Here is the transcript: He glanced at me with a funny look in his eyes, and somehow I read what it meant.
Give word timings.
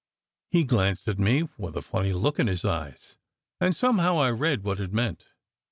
He 0.49 0.63
glanced 0.63 1.07
at 1.07 1.19
me 1.19 1.47
with 1.59 1.77
a 1.77 1.81
funny 1.83 2.11
look 2.11 2.39
in 2.39 2.47
his 2.47 2.65
eyes, 2.65 3.17
and 3.59 3.75
somehow 3.75 4.17
I 4.19 4.29
read 4.29 4.63
what 4.63 4.79
it 4.79 4.91
meant. 4.91 5.27